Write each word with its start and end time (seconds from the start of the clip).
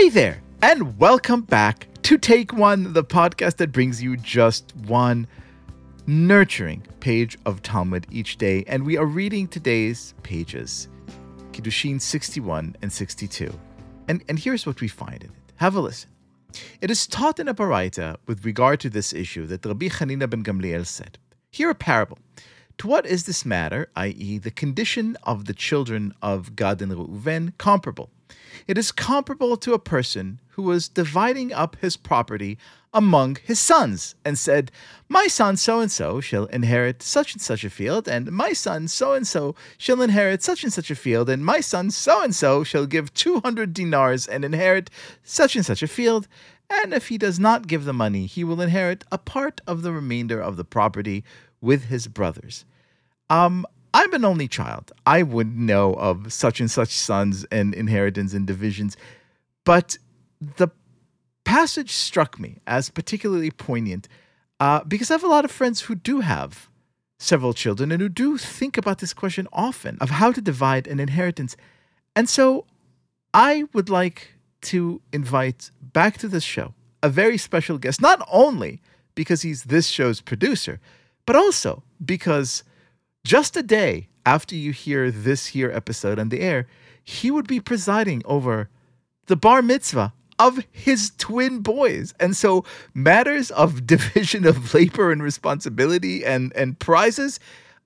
Hey 0.00 0.08
there, 0.08 0.40
and 0.62 0.98
welcome 0.98 1.42
back 1.42 1.86
to 2.04 2.16
Take 2.16 2.54
One, 2.54 2.94
the 2.94 3.04
podcast 3.04 3.58
that 3.58 3.70
brings 3.70 4.02
you 4.02 4.16
just 4.16 4.74
one 4.86 5.26
nurturing 6.06 6.86
page 7.00 7.36
of 7.44 7.60
Talmud 7.60 8.06
each 8.10 8.38
day. 8.38 8.64
And 8.66 8.86
we 8.86 8.96
are 8.96 9.04
reading 9.04 9.46
today's 9.46 10.14
pages, 10.22 10.88
Kiddushin 11.52 12.00
61 12.00 12.76
and 12.80 12.90
62. 12.90 13.52
And, 14.08 14.24
and 14.26 14.38
here's 14.38 14.64
what 14.64 14.80
we 14.80 14.88
find 14.88 15.22
in 15.22 15.28
it. 15.28 15.52
Have 15.56 15.76
a 15.76 15.80
listen. 15.82 16.08
It 16.80 16.90
is 16.90 17.06
taught 17.06 17.38
in 17.38 17.46
a 17.46 17.52
Baraita 17.52 18.16
with 18.26 18.46
regard 18.46 18.80
to 18.80 18.88
this 18.88 19.12
issue 19.12 19.46
that 19.48 19.66
Rabbi 19.66 19.88
Hanina 19.88 20.30
ben 20.30 20.42
Gamliel 20.42 20.86
said, 20.86 21.18
Hear 21.50 21.68
a 21.68 21.74
parable. 21.74 22.18
To 22.78 22.88
what 22.88 23.04
is 23.04 23.26
this 23.26 23.44
matter, 23.44 23.90
i.e., 23.96 24.38
the 24.38 24.50
condition 24.50 25.18
of 25.24 25.44
the 25.44 25.52
children 25.52 26.14
of 26.22 26.56
Gad 26.56 26.80
and 26.80 26.90
Reuven, 26.90 27.52
comparable? 27.58 28.08
It 28.66 28.78
is 28.78 28.92
comparable 28.92 29.56
to 29.58 29.74
a 29.74 29.78
person 29.78 30.40
who 30.50 30.62
was 30.62 30.88
dividing 30.88 31.52
up 31.52 31.76
his 31.80 31.96
property 31.96 32.58
among 32.92 33.36
his 33.42 33.60
sons 33.60 34.14
and 34.24 34.38
said, 34.38 34.70
My 35.08 35.26
son 35.26 35.56
so 35.56 35.80
and 35.80 35.90
so 35.90 36.20
shall 36.20 36.46
inherit 36.46 37.02
such 37.02 37.32
and 37.32 37.40
such 37.40 37.64
a 37.64 37.70
field, 37.70 38.08
and 38.08 38.30
my 38.32 38.52
son 38.52 38.88
so 38.88 39.12
and 39.12 39.26
so 39.26 39.54
shall 39.78 40.02
inherit 40.02 40.42
such 40.42 40.64
and 40.64 40.72
such 40.72 40.90
a 40.90 40.96
field, 40.96 41.28
and 41.28 41.44
my 41.44 41.60
son 41.60 41.90
so 41.90 42.22
and 42.22 42.34
so 42.34 42.64
shall 42.64 42.86
give 42.86 43.14
200 43.14 43.72
dinars 43.72 44.26
and 44.26 44.44
inherit 44.44 44.90
such 45.22 45.56
and 45.56 45.64
such 45.64 45.82
a 45.82 45.88
field. 45.88 46.26
And 46.68 46.94
if 46.94 47.08
he 47.08 47.18
does 47.18 47.38
not 47.38 47.66
give 47.66 47.84
the 47.84 47.92
money, 47.92 48.26
he 48.26 48.44
will 48.44 48.60
inherit 48.60 49.04
a 49.10 49.18
part 49.18 49.60
of 49.66 49.82
the 49.82 49.92
remainder 49.92 50.40
of 50.40 50.56
the 50.56 50.64
property 50.64 51.24
with 51.60 51.84
his 51.84 52.06
brothers. 52.06 52.64
Um, 53.28 53.66
I'm 53.92 54.12
an 54.12 54.24
only 54.24 54.48
child. 54.48 54.92
I 55.06 55.22
wouldn't 55.22 55.56
know 55.56 55.94
of 55.94 56.32
such 56.32 56.60
and 56.60 56.70
such 56.70 56.90
sons 56.90 57.44
and 57.50 57.74
inheritance 57.74 58.32
and 58.32 58.46
divisions. 58.46 58.96
But 59.64 59.98
the 60.56 60.68
passage 61.44 61.92
struck 61.92 62.38
me 62.38 62.58
as 62.66 62.90
particularly 62.90 63.50
poignant 63.50 64.08
uh, 64.60 64.84
because 64.84 65.10
I 65.10 65.14
have 65.14 65.24
a 65.24 65.28
lot 65.28 65.44
of 65.44 65.50
friends 65.50 65.82
who 65.82 65.94
do 65.94 66.20
have 66.20 66.68
several 67.18 67.52
children 67.52 67.90
and 67.90 68.00
who 68.00 68.08
do 68.08 68.38
think 68.38 68.78
about 68.78 68.98
this 68.98 69.12
question 69.12 69.48
often 69.52 69.98
of 70.00 70.10
how 70.10 70.32
to 70.32 70.40
divide 70.40 70.86
an 70.86 71.00
inheritance. 71.00 71.56
And 72.14 72.28
so 72.28 72.66
I 73.34 73.64
would 73.72 73.90
like 73.90 74.34
to 74.62 75.00
invite 75.12 75.70
back 75.80 76.18
to 76.18 76.28
this 76.28 76.44
show 76.44 76.74
a 77.02 77.08
very 77.08 77.38
special 77.38 77.78
guest, 77.78 78.00
not 78.00 78.26
only 78.30 78.80
because 79.14 79.42
he's 79.42 79.64
this 79.64 79.86
show's 79.86 80.20
producer, 80.20 80.80
but 81.26 81.36
also 81.36 81.82
because 82.04 82.62
just 83.24 83.56
a 83.56 83.62
day 83.62 84.08
after 84.26 84.54
you 84.54 84.72
hear 84.72 85.10
this 85.10 85.48
here 85.48 85.70
episode 85.70 86.18
on 86.18 86.28
the 86.28 86.40
air, 86.40 86.66
he 87.02 87.30
would 87.30 87.46
be 87.46 87.60
presiding 87.60 88.22
over 88.24 88.68
the 89.26 89.36
bar 89.36 89.62
mitzvah 89.62 90.12
of 90.38 90.64
his 90.72 91.12
twin 91.18 91.60
boys. 91.60 92.14
And 92.18 92.36
so 92.36 92.64
matters 92.94 93.50
of 93.50 93.86
division 93.86 94.46
of 94.46 94.72
labor 94.74 95.12
and 95.12 95.22
responsibility 95.22 96.24
and, 96.24 96.52
and 96.56 96.78
prizes 96.78 97.38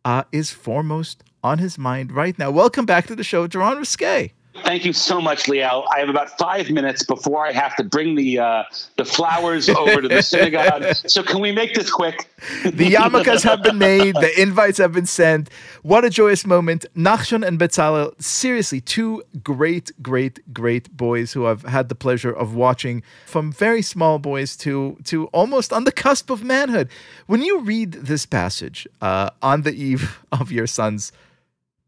uh, 0.04 0.24
is 0.32 0.50
foremost 0.50 1.24
on 1.42 1.58
his 1.58 1.76
mind 1.76 2.12
right 2.12 2.38
now. 2.38 2.50
Welcome 2.50 2.86
back 2.86 3.06
to 3.08 3.16
the 3.16 3.24
show, 3.24 3.46
Darone 3.46 3.78
Ruskay. 3.78 4.32
Thank 4.62 4.84
you 4.84 4.92
so 4.92 5.20
much, 5.20 5.44
Liel. 5.44 5.84
I 5.92 5.98
have 5.98 6.08
about 6.08 6.38
five 6.38 6.70
minutes 6.70 7.02
before 7.02 7.44
I 7.44 7.50
have 7.50 7.74
to 7.76 7.82
bring 7.82 8.14
the 8.14 8.38
uh, 8.38 8.62
the 8.96 9.04
flowers 9.04 9.68
over 9.68 10.00
to 10.00 10.06
the 10.06 10.22
synagogue. 10.32 10.94
So 10.94 11.24
can 11.24 11.40
we 11.40 11.50
make 11.50 11.74
this 11.74 11.90
quick? 11.90 12.28
the 12.62 12.92
yarmulkes 12.92 13.42
have 13.42 13.64
been 13.64 13.78
made. 13.78 14.14
The 14.14 14.40
invites 14.40 14.78
have 14.78 14.92
been 14.92 15.06
sent. 15.06 15.50
What 15.82 16.04
a 16.04 16.10
joyous 16.10 16.46
moment! 16.46 16.86
Nachshon 16.96 17.44
and 17.44 17.58
Betzalel, 17.58 18.20
seriously, 18.22 18.80
two 18.80 19.24
great, 19.42 19.90
great, 20.00 20.52
great 20.54 20.96
boys 20.96 21.32
who 21.32 21.46
I've 21.46 21.62
had 21.62 21.88
the 21.88 21.96
pleasure 21.96 22.32
of 22.32 22.54
watching 22.54 23.02
from 23.26 23.50
very 23.50 23.82
small 23.82 24.20
boys 24.20 24.56
to 24.58 24.96
to 25.04 25.26
almost 25.26 25.72
on 25.72 25.82
the 25.82 25.92
cusp 25.92 26.30
of 26.30 26.44
manhood. 26.44 26.88
When 27.26 27.42
you 27.42 27.60
read 27.60 27.92
this 27.92 28.24
passage 28.24 28.86
uh, 29.00 29.30
on 29.42 29.62
the 29.62 29.74
eve 29.74 30.20
of 30.30 30.52
your 30.52 30.68
son's 30.68 31.10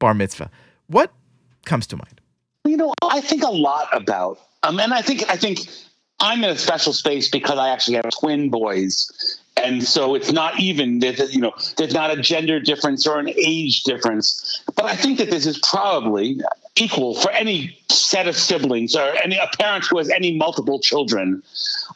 bar 0.00 0.14
mitzvah, 0.14 0.50
what 0.88 1.12
comes 1.64 1.86
to 1.88 1.96
mind? 1.96 2.20
You 2.66 2.76
know, 2.76 2.94
I 3.00 3.20
think 3.20 3.44
a 3.44 3.50
lot 3.50 3.88
about, 3.92 4.40
um, 4.64 4.80
and 4.80 4.92
I 4.92 5.00
think 5.00 5.22
I 5.30 5.36
think 5.36 5.60
I'm 6.18 6.42
in 6.42 6.50
a 6.50 6.58
special 6.58 6.92
space 6.92 7.30
because 7.30 7.58
I 7.58 7.68
actually 7.68 7.94
have 7.94 8.10
twin 8.18 8.50
boys, 8.50 9.38
and 9.56 9.84
so 9.84 10.16
it's 10.16 10.32
not 10.32 10.58
even 10.58 10.98
that 11.00 11.32
you 11.32 11.40
know 11.40 11.52
there's 11.76 11.94
not 11.94 12.10
a 12.10 12.20
gender 12.20 12.58
difference 12.58 13.06
or 13.06 13.20
an 13.20 13.28
age 13.28 13.84
difference, 13.84 14.62
but 14.74 14.86
I 14.86 14.96
think 14.96 15.18
that 15.18 15.30
this 15.30 15.46
is 15.46 15.58
probably 15.58 16.40
equal 16.74 17.14
for 17.14 17.30
any 17.30 17.78
set 17.88 18.26
of 18.26 18.36
siblings 18.36 18.96
or 18.96 19.14
any 19.22 19.36
a 19.36 19.48
parent 19.58 19.84
who 19.86 19.98
has 19.98 20.10
any 20.10 20.36
multiple 20.36 20.80
children, 20.80 21.44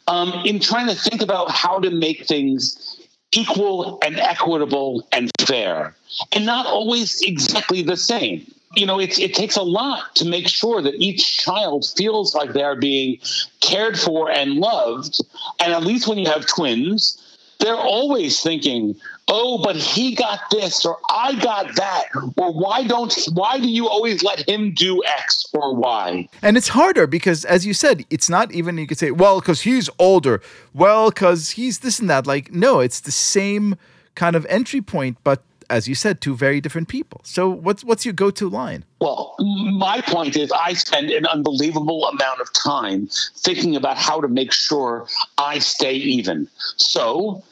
um, 0.07 0.31
in 0.45 0.61
trying 0.61 0.87
to 0.87 0.95
think 0.95 1.21
about 1.21 1.51
how 1.51 1.79
to 1.79 1.91
make 1.91 2.27
things 2.27 2.97
equal 3.33 3.99
and 4.03 4.17
equitable 4.19 5.05
and 5.11 5.29
fair, 5.41 5.95
and 6.31 6.45
not 6.45 6.65
always 6.65 7.21
exactly 7.21 7.81
the 7.81 7.97
same 7.97 8.45
you 8.75 8.85
know, 8.85 8.99
it, 8.99 9.19
it 9.19 9.33
takes 9.33 9.55
a 9.55 9.61
lot 9.61 10.15
to 10.15 10.25
make 10.25 10.47
sure 10.47 10.81
that 10.81 10.95
each 10.95 11.37
child 11.37 11.85
feels 11.95 12.33
like 12.33 12.53
they're 12.53 12.75
being 12.75 13.19
cared 13.59 13.99
for 13.99 14.31
and 14.31 14.55
loved. 14.55 15.19
And 15.59 15.73
at 15.73 15.83
least 15.83 16.07
when 16.07 16.17
you 16.17 16.27
have 16.27 16.45
twins, 16.45 17.17
they're 17.59 17.75
always 17.75 18.41
thinking, 18.41 18.95
oh, 19.27 19.61
but 19.63 19.75
he 19.75 20.15
got 20.15 20.39
this 20.49 20.85
or 20.85 20.97
I 21.09 21.35
got 21.35 21.75
that. 21.75 22.05
Or 22.37 22.51
why 22.51 22.85
don't, 22.85 23.13
why 23.33 23.59
do 23.59 23.69
you 23.69 23.87
always 23.87 24.23
let 24.23 24.47
him 24.47 24.73
do 24.73 25.03
X 25.05 25.45
or 25.53 25.75
Y? 25.75 26.27
And 26.41 26.57
it's 26.57 26.69
harder 26.69 27.07
because, 27.07 27.45
as 27.45 27.65
you 27.65 27.73
said, 27.73 28.05
it's 28.09 28.29
not 28.29 28.51
even, 28.51 28.77
you 28.77 28.87
could 28.87 28.97
say, 28.97 29.11
well, 29.11 29.39
because 29.39 29.61
he's 29.61 29.89
older. 29.99 30.41
Well, 30.73 31.09
because 31.09 31.51
he's 31.51 31.79
this 31.79 31.99
and 31.99 32.09
that. 32.09 32.25
Like, 32.25 32.51
no, 32.51 32.79
it's 32.79 33.01
the 33.01 33.11
same 33.11 33.75
kind 34.15 34.35
of 34.35 34.45
entry 34.47 34.81
point, 34.81 35.17
but 35.23 35.43
as 35.71 35.87
you 35.87 35.95
said, 35.95 36.19
two 36.19 36.35
very 36.35 36.59
different 36.59 36.89
people. 36.89 37.21
So 37.23 37.49
what's 37.49 37.83
what's 37.83 38.05
your 38.05 38.13
go-to 38.13 38.49
line? 38.49 38.83
Well, 38.99 39.35
my 39.39 40.01
point 40.01 40.35
is 40.35 40.51
I 40.51 40.73
spend 40.73 41.09
an 41.09 41.25
unbelievable 41.25 42.05
amount 42.05 42.41
of 42.41 42.51
time 42.53 43.07
thinking 43.37 43.75
about 43.75 43.97
how 43.97 44.19
to 44.19 44.27
make 44.27 44.51
sure 44.51 45.07
I 45.37 45.59
stay 45.59 45.93
even. 45.93 46.49
So 46.75 47.43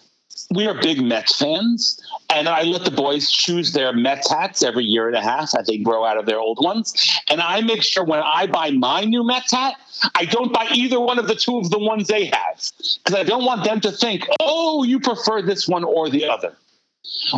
we 0.52 0.68
are 0.68 0.74
big 0.74 1.02
Mets 1.02 1.38
fans, 1.38 2.02
and 2.30 2.50
I 2.50 2.64
let 2.64 2.84
the 2.84 2.92
boys 2.92 3.32
choose 3.32 3.72
their 3.72 3.94
Mets 3.94 4.30
hats 4.30 4.64
every 4.64 4.84
year 4.84 5.08
and 5.08 5.16
a 5.16 5.22
half 5.22 5.56
as 5.58 5.68
they 5.68 5.78
grow 5.78 6.04
out 6.04 6.18
of 6.18 6.26
their 6.26 6.40
old 6.40 6.60
ones. 6.62 6.94
And 7.30 7.40
I 7.40 7.62
make 7.62 7.84
sure 7.84 8.04
when 8.04 8.20
I 8.20 8.48
buy 8.48 8.72
my 8.72 9.06
new 9.06 9.24
Mets 9.24 9.52
hat, 9.52 9.76
I 10.16 10.26
don't 10.26 10.52
buy 10.52 10.68
either 10.74 11.00
one 11.00 11.20
of 11.20 11.28
the 11.28 11.36
two 11.36 11.58
of 11.58 11.70
the 11.70 11.80
ones 11.80 12.08
they 12.08 12.26
have 12.26 12.72
because 13.04 13.16
I 13.18 13.24
don't 13.24 13.46
want 13.46 13.64
them 13.64 13.80
to 13.82 13.92
think, 13.92 14.28
oh, 14.42 14.84
you 14.84 15.00
prefer 15.00 15.42
this 15.42 15.68
one 15.68 15.84
or 15.84 16.10
the 16.10 16.28
other 16.28 16.56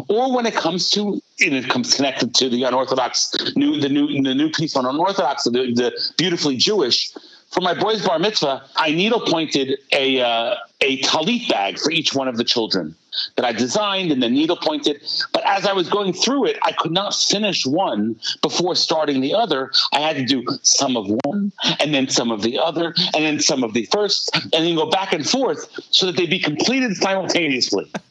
or 0.07 0.33
when 0.33 0.45
it 0.45 0.55
comes 0.55 0.89
to 0.91 1.21
and 1.39 1.53
it 1.55 1.69
comes 1.69 1.95
connected 1.95 2.33
to 2.35 2.49
the 2.49 2.63
unorthodox 2.63 3.33
new 3.55 3.79
the 3.79 3.89
new 3.89 4.21
the 4.21 4.33
new 4.33 4.49
piece 4.49 4.75
on 4.75 4.85
unorthodox 4.85 5.43
the, 5.43 5.51
the 5.51 5.91
beautifully 6.17 6.57
Jewish. 6.57 7.11
For 7.51 7.59
my 7.59 7.73
boys' 7.73 8.05
bar 8.05 8.17
mitzvah, 8.17 8.63
I 8.77 8.91
needle 8.91 9.19
pointed 9.19 9.77
a 9.91 10.21
uh, 10.21 10.55
a 10.79 11.01
talit 11.01 11.49
bag 11.49 11.79
for 11.79 11.91
each 11.91 12.13
one 12.13 12.29
of 12.29 12.37
the 12.37 12.45
children 12.45 12.95
that 13.35 13.43
I 13.43 13.51
designed 13.51 14.11
and 14.11 14.23
then 14.23 14.33
needle 14.33 14.55
pointed. 14.55 15.01
But 15.33 15.43
as 15.45 15.65
I 15.65 15.73
was 15.73 15.89
going 15.89 16.13
through 16.13 16.45
it, 16.45 16.57
I 16.63 16.71
could 16.71 16.93
not 16.93 17.13
finish 17.13 17.65
one 17.65 18.17
before 18.41 18.75
starting 18.75 19.19
the 19.19 19.33
other. 19.33 19.71
I 19.91 19.99
had 19.99 20.15
to 20.15 20.25
do 20.25 20.45
some 20.63 20.95
of 20.95 21.07
one 21.25 21.51
and 21.81 21.93
then 21.93 22.07
some 22.07 22.31
of 22.31 22.41
the 22.41 22.57
other 22.57 22.93
and 23.13 23.25
then 23.25 23.41
some 23.41 23.65
of 23.65 23.73
the 23.73 23.85
first 23.91 24.33
and 24.33 24.65
then 24.65 24.75
go 24.75 24.89
back 24.89 25.11
and 25.11 25.29
forth 25.29 25.69
so 25.91 26.05
that 26.05 26.15
they 26.15 26.25
be 26.25 26.39
completed 26.39 26.95
simultaneously. 26.95 27.91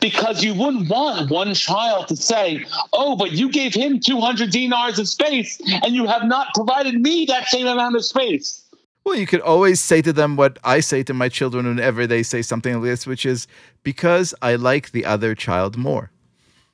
because 0.00 0.42
you 0.42 0.54
wouldn't 0.54 0.88
want 0.88 1.30
one 1.30 1.54
child 1.54 2.08
to 2.08 2.16
say, 2.16 2.64
Oh, 2.92 3.16
but 3.16 3.32
you 3.32 3.50
gave 3.50 3.74
him 3.74 4.00
200 4.00 4.50
dinars 4.50 4.98
of 4.98 5.08
space 5.08 5.60
and 5.82 5.94
you 5.94 6.06
have 6.06 6.24
not 6.24 6.48
provided 6.54 7.00
me 7.00 7.26
that 7.26 7.48
same 7.48 7.66
amount 7.66 7.96
of 7.96 8.04
space. 8.04 8.64
Well, 9.04 9.16
you 9.16 9.26
could 9.26 9.40
always 9.40 9.80
say 9.80 10.00
to 10.02 10.12
them 10.12 10.36
what 10.36 10.58
I 10.62 10.80
say 10.80 11.02
to 11.04 11.14
my 11.14 11.28
children 11.28 11.66
whenever 11.66 12.06
they 12.06 12.22
say 12.22 12.42
something 12.42 12.74
like 12.74 12.84
this, 12.84 13.06
which 13.06 13.26
is 13.26 13.48
because 13.82 14.34
I 14.40 14.54
like 14.54 14.92
the 14.92 15.04
other 15.04 15.34
child 15.34 15.76
more. 15.76 16.10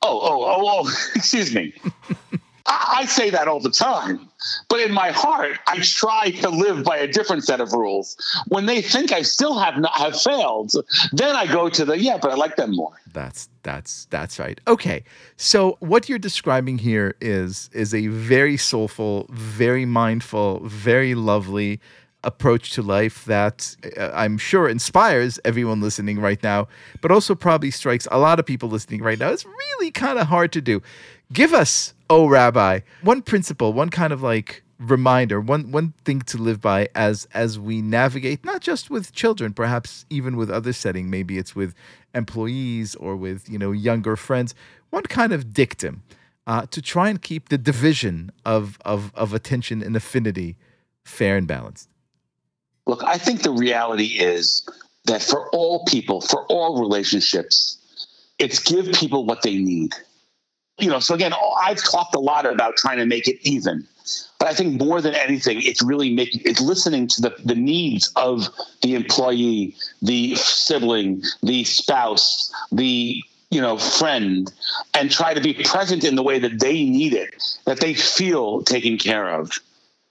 Oh, 0.02 0.20
oh, 0.22 0.44
oh, 0.44 0.84
oh, 0.84 1.10
excuse 1.14 1.54
me. 1.54 1.74
I, 2.68 2.98
I 2.98 3.04
say 3.06 3.30
that 3.30 3.48
all 3.48 3.60
the 3.60 3.70
time. 3.70 4.28
But 4.68 4.80
in 4.80 4.92
my 4.92 5.10
heart, 5.10 5.58
I 5.66 5.80
try 5.80 6.30
to 6.30 6.50
live 6.50 6.84
by 6.84 6.98
a 6.98 7.08
different 7.08 7.44
set 7.44 7.60
of 7.60 7.72
rules. 7.72 8.16
When 8.46 8.66
they 8.66 8.82
think 8.82 9.10
I 9.10 9.22
still 9.22 9.58
have 9.58 9.78
not 9.78 9.96
have 9.96 10.20
failed, 10.20 10.72
then 11.12 11.34
I 11.34 11.46
go 11.46 11.68
to 11.68 11.84
the 11.84 11.98
yeah, 11.98 12.18
but 12.18 12.30
I 12.30 12.34
like 12.34 12.56
them 12.56 12.76
more. 12.76 12.92
That's 13.12 13.48
that's 13.62 14.06
that's 14.10 14.38
right. 14.38 14.60
Okay. 14.68 15.02
So 15.36 15.76
what 15.80 16.08
you're 16.08 16.18
describing 16.18 16.78
here 16.78 17.16
is 17.20 17.68
is 17.72 17.94
a 17.94 18.06
very 18.06 18.56
soulful, 18.56 19.26
very 19.30 19.84
mindful, 19.84 20.60
very 20.64 21.14
lovely 21.14 21.80
approach 22.24 22.72
to 22.72 22.82
life 22.82 23.24
that 23.26 23.76
uh, 23.96 24.10
I'm 24.12 24.38
sure 24.38 24.68
inspires 24.68 25.38
everyone 25.44 25.80
listening 25.80 26.20
right 26.20 26.42
now, 26.42 26.68
but 27.00 27.10
also 27.10 27.34
probably 27.34 27.70
strikes 27.70 28.08
a 28.10 28.18
lot 28.18 28.38
of 28.38 28.46
people 28.46 28.68
listening 28.68 29.02
right 29.02 29.18
now. 29.18 29.30
It's 29.30 29.44
really 29.44 29.90
kind 29.90 30.18
of 30.18 30.26
hard 30.26 30.52
to 30.52 30.60
do. 30.60 30.82
Give 31.32 31.52
us, 31.52 31.94
oh 32.10 32.28
Rabbi, 32.28 32.80
one 33.02 33.22
principle, 33.22 33.72
one 33.72 33.90
kind 33.90 34.12
of 34.12 34.22
like 34.22 34.62
reminder, 34.78 35.40
one 35.40 35.70
one 35.70 35.92
thing 36.04 36.20
to 36.22 36.38
live 36.38 36.60
by 36.60 36.88
as 36.94 37.26
as 37.32 37.58
we 37.58 37.82
navigate, 37.82 38.44
not 38.44 38.60
just 38.60 38.90
with 38.90 39.12
children, 39.12 39.52
perhaps 39.52 40.06
even 40.10 40.36
with 40.36 40.50
other 40.50 40.72
setting. 40.72 41.10
Maybe 41.10 41.38
it's 41.38 41.54
with 41.54 41.74
employees 42.14 42.94
or 42.94 43.16
with 43.16 43.48
you 43.48 43.58
know 43.58 43.72
younger 43.72 44.16
friends. 44.16 44.54
One 44.90 45.04
kind 45.04 45.32
of 45.32 45.52
dictum 45.52 46.02
uh, 46.46 46.66
to 46.70 46.80
try 46.80 47.10
and 47.10 47.20
keep 47.20 47.50
the 47.50 47.58
division 47.58 48.32
of 48.44 48.78
of 48.84 49.12
of 49.14 49.34
attention 49.34 49.82
and 49.82 49.94
affinity 49.96 50.56
fair 51.04 51.36
and 51.36 51.46
balanced. 51.46 51.88
Look, 52.86 53.04
I 53.04 53.18
think 53.18 53.42
the 53.42 53.50
reality 53.50 54.18
is 54.18 54.66
that 55.04 55.22
for 55.22 55.50
all 55.50 55.84
people, 55.84 56.22
for 56.22 56.46
all 56.46 56.80
relationships, 56.80 57.76
it's 58.38 58.62
give 58.62 58.92
people 58.92 59.26
what 59.26 59.42
they 59.42 59.56
need. 59.56 59.94
You 60.78 60.90
know, 60.90 61.00
so 61.00 61.14
again, 61.14 61.32
I've 61.60 61.82
talked 61.82 62.14
a 62.14 62.20
lot 62.20 62.46
about 62.46 62.76
trying 62.76 62.98
to 62.98 63.06
make 63.06 63.26
it 63.26 63.38
even. 63.42 63.86
But 64.38 64.48
I 64.48 64.54
think 64.54 64.80
more 64.80 65.00
than 65.00 65.14
anything, 65.14 65.60
it's 65.62 65.82
really 65.82 66.14
making 66.14 66.42
it's 66.44 66.60
listening 66.60 67.08
to 67.08 67.22
the, 67.22 67.34
the 67.44 67.54
needs 67.54 68.12
of 68.16 68.48
the 68.82 68.94
employee, 68.94 69.74
the 70.00 70.36
sibling, 70.36 71.22
the 71.42 71.64
spouse, 71.64 72.52
the 72.70 73.22
you 73.50 73.60
know 73.60 73.76
friend, 73.76 74.50
and 74.94 75.10
try 75.10 75.34
to 75.34 75.40
be 75.40 75.54
present 75.54 76.04
in 76.04 76.14
the 76.14 76.22
way 76.22 76.38
that 76.38 76.60
they 76.60 76.84
need 76.84 77.12
it, 77.12 77.42
that 77.66 77.80
they 77.80 77.94
feel 77.94 78.62
taken 78.62 78.96
care 78.96 79.28
of 79.28 79.52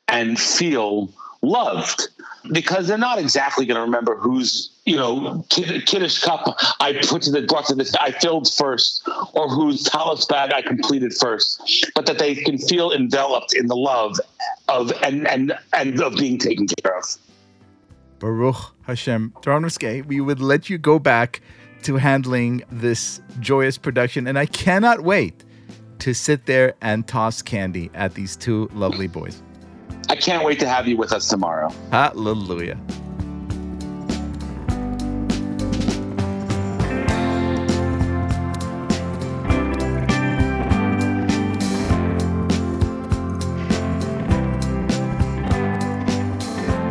and 0.08 0.40
feel 0.40 1.10
loved 1.48 2.10
because 2.52 2.88
they're 2.88 2.98
not 2.98 3.20
exactly 3.20 3.66
going 3.66 3.76
to 3.76 3.82
remember 3.82 4.16
whose 4.16 4.70
you 4.86 4.96
know 4.96 5.44
kiddish 5.50 6.20
cup 6.20 6.58
I 6.80 6.94
put 7.04 7.24
to 7.24 7.32
the 7.32 7.42
brought 7.42 7.66
to 7.66 7.76
this 7.76 7.94
I 7.96 8.12
filled 8.12 8.52
first 8.52 9.08
or 9.34 9.50
whose 9.50 9.84
tallis 9.84 10.26
bag 10.26 10.52
I 10.54 10.62
completed 10.62 11.14
first, 11.14 11.92
but 11.96 12.06
that 12.06 12.20
they 12.20 12.36
can 12.36 12.58
feel 12.58 12.92
enveloped 12.92 13.54
in 13.54 13.68
the 13.68 13.76
love 13.76 14.20
of 14.68 14.92
and 15.04 15.28
and 15.28 15.58
and 15.74 16.02
of 16.02 16.16
being 16.16 16.38
taken 16.38 16.68
care 16.68 16.98
of. 16.98 17.06
Baruch 18.20 18.74
Hashem, 18.84 19.34
Darone 19.42 20.06
we 20.06 20.22
would 20.22 20.40
let 20.40 20.70
you 20.70 20.78
go 20.78 20.98
back 21.00 21.42
to 21.84 21.98
handling 21.98 22.64
this 22.72 23.22
joyous 23.40 23.78
production, 23.78 24.28
and 24.28 24.40
I 24.40 24.48
cannot 24.48 25.02
wait 25.02 25.44
to 26.00 26.14
sit 26.14 26.46
there 26.46 26.74
and 26.82 27.08
toss 27.08 27.42
candy 27.42 27.90
at 27.94 28.14
these 28.16 28.36
two 28.36 28.70
lovely 28.74 29.08
boys. 29.08 29.42
Can't 30.20 30.44
wait 30.44 30.60
to 30.60 30.68
have 30.68 30.88
you 30.88 30.98
with 30.98 31.14
us 31.14 31.28
tomorrow. 31.30 31.70
Hallelujah. 31.92 32.78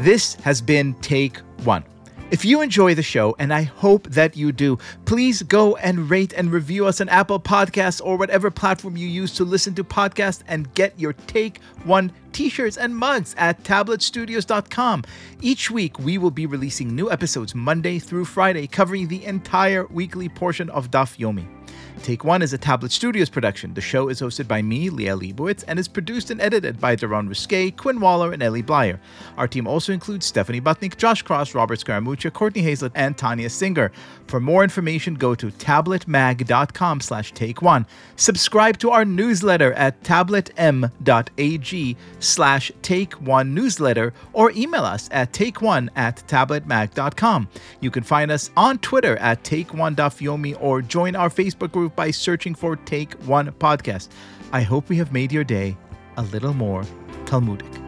This 0.00 0.36
has 0.36 0.62
been 0.62 0.94
Take 1.00 1.38
One. 1.64 1.84
If 2.28 2.44
you 2.44 2.60
enjoy 2.60 2.96
the 2.96 3.04
show, 3.04 3.36
and 3.38 3.54
I 3.54 3.62
hope 3.62 4.08
that 4.08 4.36
you 4.36 4.50
do, 4.50 4.78
please 5.04 5.42
go 5.44 5.76
and 5.76 6.10
rate 6.10 6.32
and 6.32 6.50
review 6.50 6.84
us 6.84 7.00
on 7.00 7.08
Apple 7.08 7.38
Podcasts 7.38 8.04
or 8.04 8.16
whatever 8.16 8.50
platform 8.50 8.96
you 8.96 9.06
use 9.06 9.32
to 9.34 9.44
listen 9.44 9.76
to 9.76 9.84
podcasts 9.84 10.42
and 10.48 10.72
get 10.74 10.98
your 10.98 11.12
Take 11.12 11.60
One 11.84 12.10
t 12.32 12.48
shirts 12.48 12.78
and 12.78 12.96
mugs 12.96 13.36
at 13.38 13.62
tabletstudios.com. 13.62 15.04
Each 15.40 15.70
week, 15.70 16.00
we 16.00 16.18
will 16.18 16.32
be 16.32 16.46
releasing 16.46 16.96
new 16.96 17.12
episodes 17.12 17.54
Monday 17.54 18.00
through 18.00 18.24
Friday, 18.24 18.66
covering 18.66 19.06
the 19.06 19.24
entire 19.24 19.86
weekly 19.86 20.28
portion 20.28 20.68
of 20.70 20.90
Daf 20.90 21.18
Yomi. 21.18 21.55
Take 22.02 22.24
One 22.24 22.42
is 22.42 22.52
a 22.52 22.58
Tablet 22.58 22.92
Studios 22.92 23.28
production. 23.28 23.74
The 23.74 23.80
show 23.80 24.08
is 24.08 24.20
hosted 24.20 24.46
by 24.46 24.62
me, 24.62 24.90
Liel 24.90 25.20
Leibovitz, 25.20 25.64
and 25.66 25.78
is 25.78 25.88
produced 25.88 26.30
and 26.30 26.40
edited 26.40 26.80
by 26.80 26.94
Darone 26.96 27.28
Ruskay, 27.28 27.76
Quinn 27.76 28.00
Waller, 28.00 28.32
and 28.32 28.42
Elie 28.42 28.62
Bleier. 28.62 28.98
Our 29.36 29.48
team 29.48 29.66
also 29.66 29.92
includes 29.92 30.26
Stephanie 30.26 30.60
Butnick, 30.60 30.96
Josh 30.96 31.24
Kross, 31.24 31.54
Robert 31.54 31.78
Scaramuccia, 31.78 32.32
Courtney 32.32 32.62
Hazlett, 32.62 32.92
and 32.94 33.16
Tanya 33.16 33.50
Singer. 33.50 33.90
For 34.26 34.40
more 34.40 34.62
information, 34.62 35.14
go 35.14 35.34
to 35.34 35.48
tabletmag.com 35.48 37.00
slash 37.00 37.32
take 37.32 37.62
one. 37.62 37.86
Subscribe 38.16 38.78
to 38.78 38.90
our 38.90 39.04
newsletter 39.04 39.72
at 39.74 40.02
tabletm.ag 40.02 41.96
slash 42.20 42.72
take 42.82 43.12
one 43.14 43.54
newsletter 43.54 44.12
or 44.32 44.50
email 44.52 44.84
us 44.84 45.08
at 45.12 45.32
take 45.32 45.62
one 45.62 45.90
at 45.96 46.16
tabletmag.com. 46.28 47.48
You 47.80 47.90
can 47.90 48.02
find 48.02 48.30
us 48.30 48.50
on 48.56 48.78
Twitter 48.78 49.16
at 49.16 49.44
take 49.44 49.74
one 49.74 49.96
yomi 49.96 50.56
or 50.60 50.82
join 50.82 51.16
our 51.16 51.30
Facebook 51.30 51.72
group 51.72 51.85
by 51.88 52.10
searching 52.10 52.54
for 52.54 52.76
Take 52.76 53.14
One 53.24 53.52
Podcast. 53.52 54.08
I 54.52 54.62
hope 54.62 54.88
we 54.88 54.96
have 54.96 55.12
made 55.12 55.32
your 55.32 55.44
day 55.44 55.76
a 56.16 56.22
little 56.22 56.54
more 56.54 56.84
Talmudic. 57.26 57.85